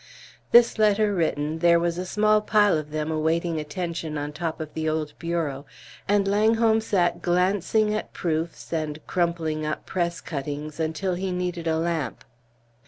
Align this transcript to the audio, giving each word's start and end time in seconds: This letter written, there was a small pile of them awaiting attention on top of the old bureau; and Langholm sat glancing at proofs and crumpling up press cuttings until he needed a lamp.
This 0.49 0.79
letter 0.79 1.13
written, 1.13 1.59
there 1.59 1.79
was 1.79 1.99
a 1.99 2.07
small 2.07 2.41
pile 2.41 2.75
of 2.75 2.89
them 2.89 3.11
awaiting 3.11 3.59
attention 3.59 4.17
on 4.17 4.33
top 4.33 4.59
of 4.59 4.73
the 4.73 4.89
old 4.89 5.13
bureau; 5.19 5.67
and 6.07 6.27
Langholm 6.27 6.81
sat 6.81 7.21
glancing 7.21 7.93
at 7.93 8.11
proofs 8.11 8.73
and 8.73 8.97
crumpling 9.05 9.63
up 9.63 9.85
press 9.85 10.19
cuttings 10.19 10.79
until 10.79 11.13
he 11.13 11.31
needed 11.31 11.67
a 11.67 11.77
lamp. 11.77 12.23